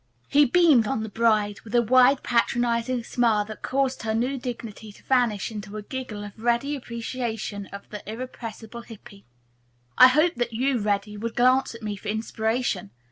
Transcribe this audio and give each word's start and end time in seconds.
He 0.29 0.45
beamed 0.45 0.87
on 0.87 1.03
the 1.03 1.09
bride, 1.09 1.61
with 1.61 1.75
a 1.75 1.81
wide 1.83 2.23
patronizing 2.23 3.03
smile 3.03 3.45
that 3.45 3.61
caused 3.61 4.01
her 4.01 4.15
new 4.15 4.35
dignity 4.39 4.91
to 4.91 5.03
vanish 5.03 5.51
in 5.51 5.61
a 5.75 5.81
giggle 5.83 6.23
of 6.23 6.41
ready 6.41 6.75
appreciation 6.75 7.67
of 7.67 7.87
the 7.91 8.01
irrepressible 8.11 8.81
Hippy. 8.81 9.25
"I 9.99 10.07
hoped 10.07 10.39
that 10.39 10.53
you, 10.53 10.79
Reddy, 10.79 11.17
would 11.17 11.35
glance 11.35 11.75
at 11.75 11.83
me 11.83 11.95
for 11.95 12.07
inspiration. 12.09 12.89